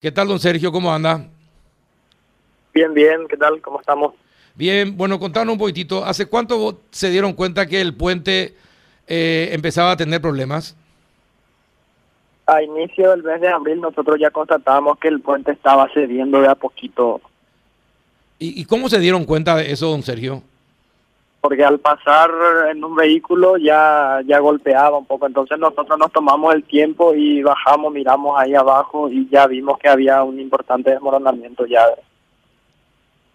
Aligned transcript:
¿Qué 0.00 0.10
tal, 0.10 0.28
don 0.28 0.40
Sergio? 0.40 0.72
¿Cómo 0.72 0.90
anda? 0.92 1.26
Bien, 2.72 2.94
bien. 2.94 3.28
¿Qué 3.28 3.36
tal? 3.36 3.60
¿Cómo 3.60 3.80
estamos? 3.80 4.14
Bien, 4.54 4.96
bueno, 4.96 5.18
contanos 5.18 5.52
un 5.52 5.58
poquitito. 5.58 6.02
¿Hace 6.02 6.24
cuánto 6.24 6.80
se 6.90 7.10
dieron 7.10 7.34
cuenta 7.34 7.66
que 7.66 7.82
el 7.82 7.94
puente 7.94 8.54
eh, 9.06 9.50
empezaba 9.52 9.92
a 9.92 9.96
tener 9.98 10.22
problemas? 10.22 10.74
A 12.46 12.62
inicio 12.62 13.10
del 13.10 13.22
mes 13.22 13.42
de 13.42 13.48
abril 13.48 13.80
nosotros 13.82 14.16
ya 14.18 14.30
constatábamos 14.30 14.98
que 14.98 15.08
el 15.08 15.20
puente 15.20 15.52
estaba 15.52 15.86
cediendo 15.92 16.40
de 16.40 16.48
a 16.48 16.54
poquito. 16.54 17.20
¿Y, 18.38 18.58
y 18.58 18.64
cómo 18.64 18.88
se 18.88 19.00
dieron 19.00 19.26
cuenta 19.26 19.54
de 19.56 19.70
eso, 19.70 19.90
don 19.90 20.02
Sergio? 20.02 20.42
Porque 21.40 21.64
al 21.64 21.78
pasar 21.78 22.30
en 22.70 22.84
un 22.84 22.94
vehículo 22.94 23.56
ya, 23.56 24.20
ya 24.26 24.38
golpeaba 24.40 24.98
un 24.98 25.06
poco. 25.06 25.26
Entonces 25.26 25.58
nosotros 25.58 25.98
nos 25.98 26.12
tomamos 26.12 26.54
el 26.54 26.64
tiempo 26.64 27.14
y 27.14 27.42
bajamos, 27.42 27.92
miramos 27.92 28.38
ahí 28.38 28.54
abajo 28.54 29.08
y 29.10 29.26
ya 29.30 29.46
vimos 29.46 29.78
que 29.78 29.88
había 29.88 30.22
un 30.22 30.38
importante 30.38 30.90
desmoronamiento 30.90 31.64
ya 31.66 31.82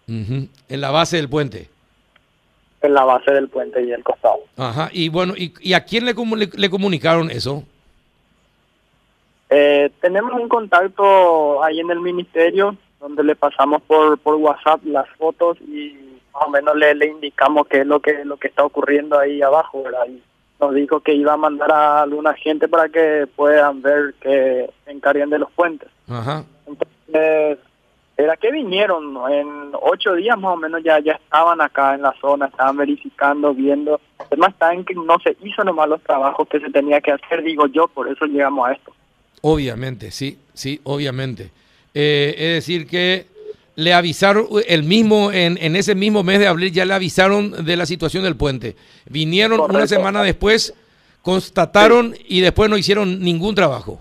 En 0.08 0.80
la 0.80 0.90
base 0.92 1.16
del 1.16 1.28
puente. 1.28 1.68
en 2.82 2.94
la 2.94 3.02
base 3.04 3.32
del 3.32 3.48
puente 3.48 3.82
y 3.82 3.90
el 3.90 4.04
costado. 4.04 4.38
Ajá. 4.56 4.88
Y 4.92 5.08
bueno, 5.08 5.34
¿y, 5.36 5.52
y 5.60 5.72
a 5.72 5.84
quién 5.84 6.04
le, 6.04 6.14
le- 6.14 6.50
le 6.54 6.70
comunicaron 6.70 7.28
eso? 7.32 7.64
Eh, 9.50 9.90
tenemos 10.00 10.32
un 10.40 10.48
contacto 10.48 11.62
ahí 11.64 11.80
en 11.80 11.90
el 11.90 12.00
ministerio 12.00 12.76
donde 13.00 13.24
le 13.24 13.34
pasamos 13.34 13.82
por, 13.82 14.18
por 14.18 14.36
WhatsApp 14.36 14.80
las 14.84 15.08
fotos 15.18 15.58
y 15.62 15.96
más 16.36 16.46
o 16.46 16.50
menos 16.50 16.76
le, 16.76 16.94
le 16.94 17.06
indicamos 17.06 17.66
qué 17.66 17.80
es 17.80 17.86
lo 17.86 18.00
que 18.00 18.24
lo 18.24 18.36
que 18.36 18.48
está 18.48 18.64
ocurriendo 18.64 19.18
ahí 19.18 19.40
abajo, 19.42 19.82
¿verdad? 19.82 20.06
Y 20.08 20.22
nos 20.60 20.74
dijo 20.74 21.00
que 21.00 21.14
iba 21.14 21.32
a 21.32 21.36
mandar 21.36 21.72
a 21.72 22.02
alguna 22.02 22.34
gente 22.34 22.68
para 22.68 22.88
que 22.88 23.26
puedan 23.34 23.82
ver 23.82 24.14
que 24.20 24.70
se 24.84 24.90
encarguen 24.90 25.30
de 25.30 25.38
los 25.38 25.50
puentes. 25.52 25.88
Ajá. 26.08 26.44
Entonces, 26.66 27.58
era 28.16 28.36
que 28.36 28.50
vinieron 28.50 29.16
en 29.30 29.72
ocho 29.80 30.14
días 30.14 30.38
más 30.38 30.54
o 30.54 30.56
menos 30.56 30.82
ya 30.82 30.98
ya 31.00 31.12
estaban 31.12 31.60
acá 31.60 31.94
en 31.94 32.02
la 32.02 32.14
zona, 32.20 32.46
estaban 32.46 32.76
verificando, 32.78 33.52
viendo. 33.52 34.00
Además 34.18 34.50
está 34.50 34.72
en 34.72 34.84
que 34.84 34.94
no 34.94 35.18
se 35.22 35.36
hizo 35.42 35.64
nomás 35.64 35.88
los 35.88 36.02
trabajos 36.02 36.48
que 36.48 36.60
se 36.60 36.70
tenía 36.70 37.00
que 37.00 37.12
hacer, 37.12 37.42
digo 37.42 37.66
yo, 37.66 37.88
por 37.88 38.08
eso 38.08 38.24
llegamos 38.24 38.68
a 38.68 38.72
esto. 38.72 38.92
Obviamente, 39.42 40.10
sí, 40.10 40.38
sí, 40.54 40.80
obviamente. 40.84 41.50
Eh, 41.92 42.34
es 42.36 42.54
decir, 42.54 42.86
que 42.86 43.26
le 43.76 43.92
avisaron, 43.94 44.46
el 44.66 44.82
mismo, 44.82 45.30
en, 45.32 45.58
en 45.58 45.76
ese 45.76 45.94
mismo 45.94 46.22
mes 46.22 46.38
de 46.38 46.48
abril 46.48 46.72
ya 46.72 46.84
le 46.84 46.94
avisaron 46.94 47.64
de 47.64 47.76
la 47.76 47.86
situación 47.86 48.24
del 48.24 48.34
puente. 48.36 48.74
Vinieron 49.04 49.60
una 49.60 49.86
semana 49.86 50.22
después, 50.22 50.74
constataron 51.22 52.14
y 52.26 52.40
después 52.40 52.68
no 52.70 52.76
hicieron 52.78 53.20
ningún 53.20 53.54
trabajo. 53.54 54.00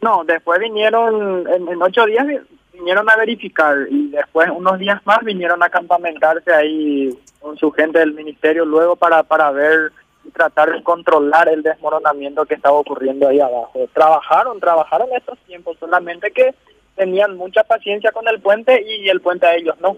No, 0.00 0.24
después 0.24 0.58
vinieron, 0.58 1.46
en, 1.48 1.68
en 1.68 1.82
ocho 1.82 2.04
días 2.06 2.26
vi- 2.26 2.40
vinieron 2.72 3.08
a 3.08 3.16
verificar 3.16 3.76
y 3.88 4.08
después 4.08 4.50
unos 4.50 4.78
días 4.80 5.00
más 5.04 5.20
vinieron 5.22 5.62
a 5.62 5.68
campamentarse 5.68 6.52
ahí 6.52 7.10
con 7.40 7.56
su 7.56 7.70
gente 7.70 8.00
del 8.00 8.12
ministerio 8.12 8.64
luego 8.64 8.96
para, 8.96 9.22
para 9.22 9.52
ver 9.52 9.92
y 10.24 10.30
tratar 10.30 10.72
de 10.72 10.82
controlar 10.82 11.48
el 11.48 11.62
desmoronamiento 11.62 12.44
que 12.46 12.54
estaba 12.54 12.74
ocurriendo 12.76 13.28
ahí 13.28 13.38
abajo. 13.38 13.88
Trabajaron, 13.92 14.58
trabajaron 14.58 15.08
estos 15.16 15.38
tiempos, 15.46 15.76
solamente 15.78 16.32
que 16.32 16.54
tenían 16.96 17.36
mucha 17.36 17.62
paciencia 17.64 18.12
con 18.12 18.28
el 18.28 18.40
puente 18.40 18.84
y 18.86 19.08
el 19.08 19.20
puente 19.20 19.46
a 19.46 19.54
ellos 19.54 19.76
no. 19.80 19.96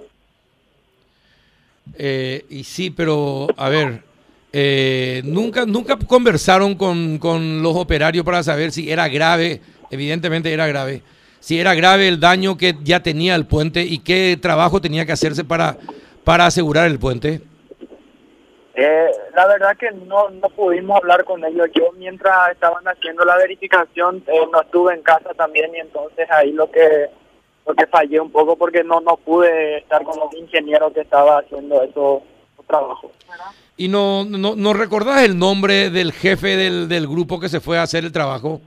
Eh, 1.96 2.44
y 2.48 2.64
sí, 2.64 2.90
pero 2.90 3.46
a 3.56 3.68
ver, 3.68 4.02
eh, 4.52 5.22
nunca, 5.24 5.66
nunca 5.66 5.98
conversaron 5.98 6.74
con, 6.74 7.18
con 7.18 7.62
los 7.62 7.76
operarios 7.76 8.24
para 8.24 8.42
saber 8.42 8.72
si 8.72 8.90
era 8.90 9.08
grave, 9.08 9.60
evidentemente 9.90 10.52
era 10.52 10.66
grave, 10.66 11.02
si 11.40 11.58
era 11.58 11.74
grave 11.74 12.08
el 12.08 12.20
daño 12.20 12.56
que 12.56 12.76
ya 12.82 13.02
tenía 13.02 13.34
el 13.34 13.46
puente 13.46 13.84
y 13.84 13.98
qué 13.98 14.38
trabajo 14.40 14.80
tenía 14.80 15.04
que 15.06 15.12
hacerse 15.12 15.44
para, 15.44 15.76
para 16.24 16.46
asegurar 16.46 16.86
el 16.86 16.98
puente. 16.98 17.42
Eh, 18.76 19.08
la 19.36 19.46
verdad 19.46 19.76
que 19.76 19.90
no, 19.92 20.30
no 20.30 20.48
pudimos 20.48 20.96
hablar 20.96 21.24
con 21.24 21.44
ellos. 21.44 21.68
Yo 21.74 21.92
mientras 21.96 22.50
estaban 22.50 22.86
haciendo 22.88 23.24
la 23.24 23.36
verificación 23.36 24.24
eh, 24.26 24.40
no 24.52 24.60
estuve 24.60 24.94
en 24.94 25.02
casa 25.02 25.30
también 25.36 25.74
y 25.74 25.78
entonces 25.78 26.28
ahí 26.30 26.52
lo 26.52 26.70
que 26.70 27.08
lo 27.66 27.74
que 27.74 27.86
fallé 27.86 28.20
un 28.20 28.30
poco 28.30 28.56
porque 28.56 28.82
no 28.82 29.00
no 29.00 29.16
pude 29.16 29.78
estar 29.78 30.02
con 30.02 30.18
los 30.18 30.34
ingenieros 30.34 30.92
que 30.92 31.00
estaba 31.02 31.38
haciendo 31.38 31.82
esos, 31.82 32.22
esos 32.52 32.66
trabajos. 32.66 33.12
¿Y 33.76 33.88
no, 33.88 34.24
no, 34.24 34.56
no 34.56 34.72
recordás 34.72 35.22
el 35.22 35.38
nombre 35.38 35.90
del 35.90 36.12
jefe 36.12 36.56
del, 36.56 36.88
del 36.88 37.06
grupo 37.06 37.38
que 37.38 37.48
se 37.48 37.60
fue 37.60 37.78
a 37.78 37.82
hacer 37.82 38.04
el 38.04 38.12
trabajo? 38.12 38.60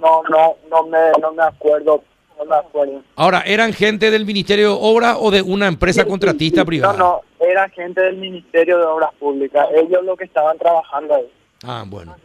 No 0.00 0.22
no 0.28 0.56
no 0.70 0.86
me 0.86 1.12
no 1.20 1.32
me 1.32 1.42
acuerdo 1.42 2.02
no 2.38 2.44
me 2.46 2.56
acuerdo. 2.56 3.02
Ahora, 3.16 3.42
¿eran 3.46 3.72
gente 3.72 4.10
del 4.10 4.26
Ministerio 4.26 4.70
de 4.70 4.78
Obra 4.80 5.18
o 5.18 5.30
de 5.30 5.40
una 5.40 5.68
empresa 5.68 6.04
contratista 6.04 6.64
privada? 6.64 6.98
No 6.98 6.98
no 6.98 7.22
era 7.48 7.68
gente 7.68 8.00
del 8.00 8.16
Ministerio 8.16 8.78
de 8.78 8.84
Obras 8.84 9.10
Públicas. 9.18 9.66
Ellos 9.74 10.04
lo 10.04 10.16
que 10.16 10.24
estaban 10.24 10.58
trabajando 10.58 11.14
ahí. 11.14 11.28
Ah, 11.64 11.84
bueno. 11.86 12.16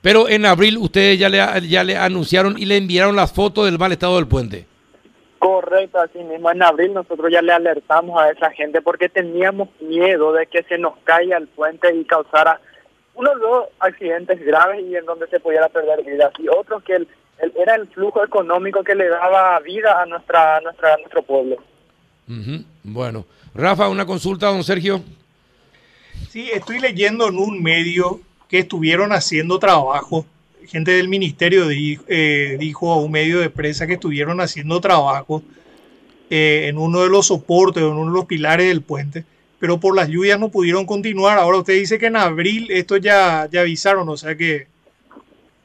Pero 0.00 0.28
en 0.28 0.44
abril 0.46 0.78
ustedes 0.78 1.18
ya 1.18 1.28
le, 1.28 1.38
ya 1.68 1.84
le 1.84 1.96
anunciaron 1.96 2.58
y 2.58 2.64
le 2.66 2.76
enviaron 2.76 3.14
las 3.14 3.32
fotos 3.32 3.66
del 3.66 3.78
mal 3.78 3.92
estado 3.92 4.16
del 4.16 4.26
puente. 4.26 4.66
Correcto, 5.38 5.98
así 6.00 6.18
mismo. 6.18 6.50
En 6.50 6.62
abril 6.62 6.92
nosotros 6.94 7.30
ya 7.30 7.42
le 7.42 7.52
alertamos 7.52 8.20
a 8.20 8.30
esa 8.30 8.50
gente 8.50 8.80
porque 8.80 9.08
teníamos 9.08 9.68
miedo 9.80 10.32
de 10.32 10.46
que 10.46 10.62
se 10.64 10.78
nos 10.78 10.96
caiga 11.04 11.36
el 11.36 11.48
puente 11.48 11.94
y 11.94 12.04
causara 12.04 12.60
unos 13.14 13.38
dos 13.40 13.66
accidentes 13.80 14.44
graves 14.44 14.82
y 14.88 14.96
en 14.96 15.04
donde 15.04 15.26
se 15.28 15.38
pudiera 15.40 15.68
perder 15.68 16.02
vidas 16.04 16.32
y 16.38 16.48
otros 16.48 16.82
que 16.84 16.94
el, 16.96 17.08
el- 17.38 17.52
era 17.56 17.74
el 17.74 17.86
flujo 17.88 18.24
económico 18.24 18.82
que 18.84 18.94
le 18.94 19.08
daba 19.08 19.58
vida 19.60 20.00
a 20.00 20.06
nuestra, 20.06 20.56
a 20.56 20.60
nuestra 20.60 20.94
a 20.94 20.96
nuestro 20.98 21.22
pueblo. 21.22 21.56
Bueno. 22.82 23.26
Rafa, 23.54 23.88
una 23.88 24.06
consulta, 24.06 24.46
don 24.46 24.64
Sergio. 24.64 25.02
Sí, 26.30 26.48
estoy 26.52 26.80
leyendo 26.80 27.28
en 27.28 27.36
un 27.36 27.62
medio 27.62 28.20
que 28.48 28.60
estuvieron 28.60 29.12
haciendo 29.12 29.58
trabajo. 29.58 30.24
Gente 30.66 30.92
del 30.92 31.08
ministerio 31.08 31.66
eh, 31.70 32.56
dijo 32.58 32.92
a 32.92 32.96
un 32.96 33.10
medio 33.10 33.40
de 33.40 33.50
prensa 33.50 33.86
que 33.86 33.94
estuvieron 33.94 34.40
haciendo 34.40 34.80
trabajo 34.80 35.42
eh, 36.30 36.68
en 36.68 36.78
uno 36.78 37.02
de 37.02 37.10
los 37.10 37.26
soportes, 37.26 37.82
en 37.82 37.90
uno 37.90 38.10
de 38.10 38.18
los 38.18 38.26
pilares 38.26 38.68
del 38.68 38.80
puente, 38.80 39.24
pero 39.58 39.78
por 39.78 39.94
las 39.94 40.08
lluvias 40.08 40.38
no 40.38 40.48
pudieron 40.48 40.86
continuar. 40.86 41.38
Ahora 41.38 41.58
usted 41.58 41.74
dice 41.74 41.98
que 41.98 42.06
en 42.06 42.16
abril 42.16 42.70
esto 42.70 42.96
ya, 42.96 43.48
ya 43.50 43.60
avisaron, 43.60 44.08
o 44.08 44.16
sea 44.16 44.36
que 44.36 44.66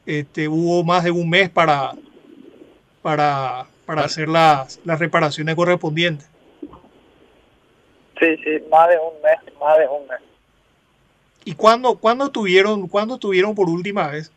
este, 0.04 0.48
hubo 0.48 0.84
más 0.84 1.04
de 1.04 1.10
un 1.10 1.30
mes 1.30 1.48
para, 1.48 1.92
para, 3.00 3.66
para 3.86 4.04
hacer 4.04 4.28
las, 4.28 4.80
las 4.84 4.98
reparaciones 4.98 5.54
correspondientes. 5.54 6.28
Sí, 8.18 8.36
sí, 8.38 8.62
más 8.70 8.88
de 8.88 8.98
un 8.98 9.22
mes, 9.22 9.38
más 9.60 9.78
de 9.78 9.86
un 9.86 10.06
mes. 10.08 10.18
¿Y 11.44 11.54
cuándo, 11.54 11.96
cuándo 11.96 12.26
estuvieron, 12.26 12.88
cuándo 12.88 13.14
estuvieron 13.14 13.54
por 13.54 13.68
última 13.68 14.08
vez? 14.08 14.30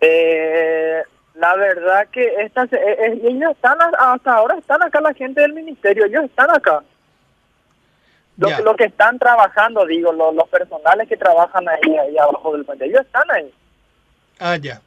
Eh, 0.00 1.02
la 1.34 1.54
verdad 1.56 2.08
que 2.10 2.26
estas, 2.40 2.72
eh, 2.72 2.78
eh, 2.80 3.20
ellos 3.24 3.52
están, 3.52 3.78
hasta 3.98 4.32
ahora 4.32 4.56
están 4.56 4.82
acá 4.82 5.00
la 5.00 5.14
gente 5.14 5.40
del 5.40 5.52
ministerio, 5.52 6.06
ellos 6.06 6.24
están 6.24 6.50
acá. 6.50 6.82
Los, 8.38 8.76
que 8.76 8.84
están 8.84 9.18
trabajando, 9.18 9.86
digo, 9.86 10.12
los, 10.12 10.34
los 10.34 10.46
personales 10.48 11.08
que 11.08 11.16
trabajan 11.16 11.66
ahí, 11.68 11.96
ahí 11.96 12.18
abajo 12.18 12.52
del 12.52 12.66
puente, 12.66 12.84
ellos 12.84 13.00
están 13.00 13.30
ahí. 13.30 13.50
Ah, 14.38 14.56
ya. 14.56 14.82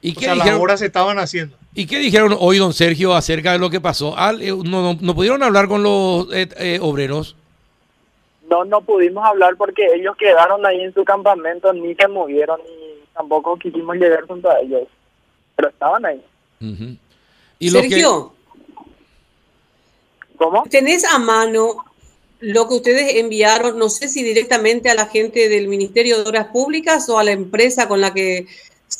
¿Y 0.00 0.12
O 0.12 0.14
qué, 0.14 0.26
sea, 0.26 0.34
las 0.34 0.44
dijeron, 0.44 0.60
obras 0.60 0.78
se 0.78 0.86
estaban 0.86 1.18
haciendo. 1.18 1.56
¿Y 1.74 1.86
qué 1.86 1.98
dijeron 1.98 2.36
hoy, 2.38 2.58
don 2.58 2.72
Sergio, 2.72 3.14
acerca 3.14 3.52
de 3.52 3.58
lo 3.58 3.68
que 3.70 3.80
pasó? 3.80 4.14
Eh, 4.40 4.50
no, 4.52 4.62
no- 4.94 4.98
no 5.00 5.14
pudieron 5.14 5.42
hablar 5.42 5.66
con 5.68 5.82
los 5.82 6.32
eh, 6.32 6.48
eh, 6.56 6.78
obreros? 6.80 7.34
No, 8.48 8.64
no 8.64 8.80
pudimos 8.82 9.24
hablar 9.24 9.56
porque 9.56 9.84
ellos 9.94 10.16
quedaron 10.16 10.64
ahí 10.64 10.80
en 10.82 10.94
su 10.94 11.02
campamento, 11.04 11.72
ni 11.72 11.94
se 11.94 12.06
movieron, 12.06 12.60
ni 12.62 13.04
tampoco 13.14 13.56
quisimos 13.58 13.96
llegar 13.96 14.24
junto 14.26 14.48
a 14.50 14.60
ellos. 14.60 14.82
Pero 15.56 15.68
estaban 15.70 16.04
ahí. 16.06 16.22
Y 16.60 16.98
que- 17.58 17.70
Sergio, 17.70 18.32
¿Cómo? 20.36 20.64
¿tenés 20.70 21.04
a 21.04 21.18
mano 21.18 21.84
lo 22.40 22.68
que 22.68 22.74
ustedes 22.74 23.14
enviaron, 23.16 23.78
no 23.78 23.88
sé 23.88 24.08
si 24.08 24.22
directamente 24.22 24.90
a 24.90 24.94
la 24.94 25.06
gente 25.06 25.48
del 25.48 25.68
Ministerio 25.68 26.16
de 26.22 26.28
Obras 26.28 26.48
Públicas 26.48 27.08
o 27.08 27.18
a 27.18 27.24
la 27.24 27.30
empresa 27.32 27.88
con 27.88 28.00
la 28.00 28.12
que 28.12 28.46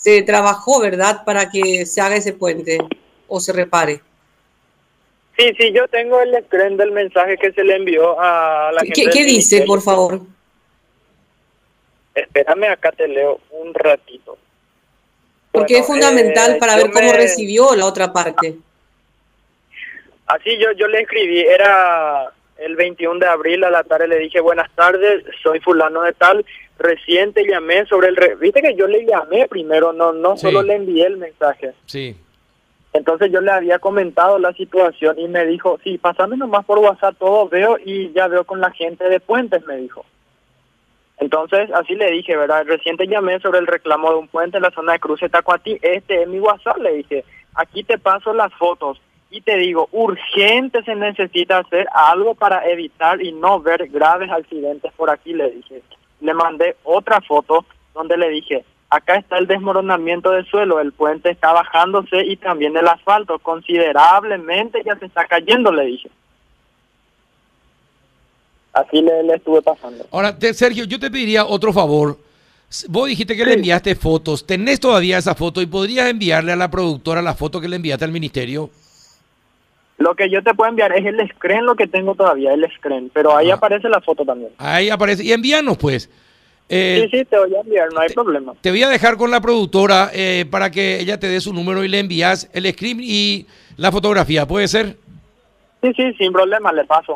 se 0.02 0.22
trabajó, 0.22 0.80
¿verdad?, 0.80 1.24
para 1.24 1.50
que 1.50 1.86
se 1.86 2.00
haga 2.00 2.16
ese 2.16 2.32
puente 2.32 2.78
o 3.28 3.40
se 3.40 3.52
repare. 3.52 4.00
Sí, 5.36 5.52
sí, 5.58 5.72
yo 5.72 5.88
tengo 5.88 6.20
el 6.20 6.44
screen 6.44 6.76
del 6.76 6.92
mensaje 6.92 7.36
que 7.36 7.52
se 7.52 7.64
le 7.64 7.76
envió 7.76 8.20
a 8.20 8.70
la 8.72 8.80
gente. 8.82 8.94
¿Qué, 8.94 9.24
dice, 9.24 9.24
ministerio. 9.24 9.66
por 9.66 9.82
favor? 9.82 10.20
Espérame, 12.14 12.64
acá 12.70 12.92
te 12.92 13.08
leo 13.08 13.40
un 13.50 13.74
ratito. 13.74 14.38
Porque 15.50 15.74
Bueno, 15.74 15.80
es 15.82 15.86
fundamental 15.86 16.52
eh, 16.52 16.58
para 16.60 16.76
ver 16.76 16.90
cómo 16.90 17.10
me- 17.10 17.16
recibió 17.16 17.74
la 17.74 17.86
otra 17.86 18.12
parte. 18.12 18.56
Así 20.26 20.56
yo, 20.58 20.72
yo 20.72 20.86
le 20.86 21.00
escribí, 21.02 21.40
era 21.40 22.32
el 22.58 22.76
21 22.76 23.18
de 23.18 23.26
abril 23.26 23.64
a 23.64 23.70
la 23.70 23.82
tarde 23.82 24.08
le 24.08 24.18
dije, 24.18 24.40
buenas 24.40 24.70
tardes, 24.74 25.24
soy 25.42 25.60
fulano 25.60 26.02
de 26.02 26.12
tal, 26.12 26.46
recién 26.78 27.32
te 27.32 27.46
llamé 27.46 27.86
sobre 27.86 28.08
el... 28.08 28.16
Re 28.16 28.34
Viste 28.36 28.60
que 28.62 28.74
yo 28.74 28.86
le 28.86 29.04
llamé 29.06 29.46
primero, 29.48 29.92
no, 29.92 30.12
no 30.12 30.36
Sí. 30.36 30.42
solo 30.46 30.62
le 30.62 30.74
envié 30.76 31.06
el 31.06 31.16
mensaje. 31.16 31.72
Sí. 31.86 32.16
Entonces 32.92 33.32
yo 33.32 33.40
le 33.40 33.50
había 33.50 33.78
comentado 33.80 34.38
la 34.38 34.52
situación 34.52 35.18
y 35.18 35.26
me 35.28 35.44
dijo, 35.46 35.78
sí, 35.82 35.98
pasame 35.98 36.36
nomás 36.36 36.64
por 36.64 36.78
WhatsApp 36.78 37.16
todo, 37.18 37.48
veo 37.48 37.76
y 37.84 38.12
ya 38.12 38.28
veo 38.28 38.44
con 38.44 38.60
la 38.60 38.70
gente 38.70 39.08
de 39.08 39.18
Puentes, 39.20 39.66
me 39.66 39.76
dijo. 39.78 40.04
Entonces 41.18 41.70
así 41.72 41.94
le 41.94 42.10
dije, 42.10 42.36
¿verdad? 42.36 42.64
Recién 42.66 42.96
te 42.96 43.06
llamé 43.06 43.38
sobre 43.40 43.58
el 43.60 43.66
reclamo 43.66 44.10
de 44.10 44.16
un 44.16 44.28
puente 44.28 44.56
en 44.58 44.62
la 44.64 44.70
zona 44.70 44.92
de 44.94 44.98
Cruce 45.00 45.28
Tacuatí, 45.28 45.78
este 45.82 46.22
es 46.22 46.28
mi 46.28 46.38
WhatsApp, 46.40 46.78
le 46.78 46.94
dije, 46.94 47.24
aquí 47.54 47.84
te 47.84 47.98
paso 47.98 48.32
las 48.34 48.52
fotos 48.54 49.00
y 49.30 49.40
te 49.40 49.56
digo, 49.56 49.88
urgente 49.92 50.82
se 50.84 50.94
necesita 50.94 51.58
hacer 51.58 51.86
algo 51.92 52.34
para 52.34 52.68
evitar 52.68 53.20
y 53.22 53.32
no 53.32 53.60
ver 53.60 53.88
graves 53.88 54.30
accidentes 54.30 54.92
por 54.92 55.10
aquí, 55.10 55.32
le 55.32 55.50
dije. 55.50 55.82
Le 56.20 56.34
mandé 56.34 56.76
otra 56.84 57.20
foto 57.20 57.64
donde 57.94 58.16
le 58.16 58.28
dije, 58.30 58.64
acá 58.90 59.16
está 59.16 59.38
el 59.38 59.46
desmoronamiento 59.46 60.30
del 60.30 60.46
suelo, 60.46 60.80
el 60.80 60.92
puente 60.92 61.30
está 61.30 61.52
bajándose 61.52 62.24
y 62.24 62.36
también 62.36 62.76
el 62.76 62.86
asfalto 62.88 63.38
considerablemente 63.38 64.82
ya 64.84 64.96
se 64.98 65.06
está 65.06 65.26
cayendo, 65.26 65.70
le 65.72 65.84
dije. 65.86 66.10
Así 68.72 69.00
le, 69.02 69.22
le 69.22 69.34
estuve 69.34 69.62
pasando. 69.62 70.04
Ahora, 70.10 70.36
te- 70.36 70.52
Sergio, 70.54 70.84
yo 70.84 70.98
te 70.98 71.10
pediría 71.10 71.44
otro 71.46 71.72
favor. 71.72 72.18
Vos 72.88 73.06
dijiste 73.08 73.36
que 73.36 73.44
le 73.44 73.52
enviaste 73.54 73.94
fotos. 73.94 74.44
¿Tenés 74.44 74.80
todavía 74.80 75.18
esa 75.18 75.34
foto 75.36 75.62
y 75.62 75.66
podrías 75.66 76.08
enviarle 76.08 76.50
a 76.52 76.56
la 76.56 76.68
productora 76.70 77.22
la 77.22 77.34
foto 77.34 77.60
que 77.60 77.68
le 77.68 77.76
enviaste 77.76 78.04
al 78.04 78.10
ministerio? 78.10 78.70
Lo 79.98 80.14
que 80.14 80.28
yo 80.28 80.42
te 80.42 80.54
puedo 80.54 80.68
enviar 80.70 80.92
es 80.92 81.04
el 81.06 81.28
screen, 81.30 81.64
lo 81.66 81.76
que 81.76 81.86
tengo 81.86 82.14
todavía, 82.14 82.52
el 82.52 82.68
screen, 82.76 83.10
pero 83.14 83.36
ahí 83.36 83.50
Ah. 83.50 83.54
aparece 83.54 83.88
la 83.88 84.00
foto 84.00 84.24
también. 84.24 84.50
Ahí 84.58 84.90
aparece. 84.90 85.22
Y 85.24 85.32
envíanos, 85.32 85.76
pues. 85.78 86.10
Eh, 86.68 87.06
sí, 87.10 87.18
sí, 87.18 87.24
te 87.26 87.38
voy 87.38 87.54
a 87.54 87.60
enviar, 87.60 87.92
no 87.92 88.00
hay 88.00 88.08
problema. 88.08 88.54
Te 88.60 88.70
voy 88.70 88.82
a 88.82 88.88
dejar 88.88 89.16
con 89.16 89.30
la 89.30 89.40
productora 89.40 90.10
eh, 90.14 90.46
para 90.50 90.70
que 90.70 90.98
ella 90.98 91.20
te 91.20 91.28
dé 91.28 91.40
su 91.40 91.52
número 91.52 91.84
y 91.84 91.88
le 91.88 91.98
envías 92.00 92.48
el 92.54 92.66
screen 92.72 93.00
y 93.02 93.46
la 93.76 93.92
fotografía. 93.92 94.46
¿Puede 94.46 94.66
ser? 94.66 94.96
Sí, 95.82 95.92
sí, 95.94 96.14
sin 96.14 96.32
problema, 96.32 96.72
le 96.72 96.84
paso. 96.84 97.12